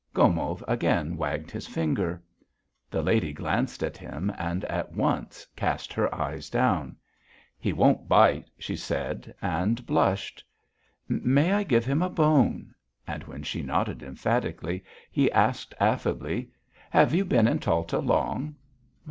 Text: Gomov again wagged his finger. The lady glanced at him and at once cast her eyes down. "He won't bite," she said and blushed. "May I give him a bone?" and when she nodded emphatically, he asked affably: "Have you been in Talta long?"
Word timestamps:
Gomov 0.15 0.63
again 0.67 1.15
wagged 1.15 1.51
his 1.51 1.67
finger. 1.67 2.23
The 2.89 3.03
lady 3.03 3.31
glanced 3.33 3.83
at 3.83 3.97
him 3.97 4.33
and 4.35 4.65
at 4.65 4.93
once 4.93 5.45
cast 5.55 5.93
her 5.93 6.11
eyes 6.15 6.49
down. 6.49 6.95
"He 7.59 7.71
won't 7.71 8.09
bite," 8.09 8.49
she 8.57 8.75
said 8.75 9.35
and 9.43 9.85
blushed. 9.85 10.43
"May 11.07 11.53
I 11.53 11.61
give 11.61 11.85
him 11.85 12.01
a 12.01 12.09
bone?" 12.09 12.73
and 13.05 13.21
when 13.25 13.43
she 13.43 13.61
nodded 13.61 14.01
emphatically, 14.01 14.83
he 15.11 15.31
asked 15.31 15.75
affably: 15.79 16.49
"Have 16.89 17.13
you 17.13 17.23
been 17.23 17.47
in 17.47 17.59
Talta 17.59 17.99
long?" 17.99 18.55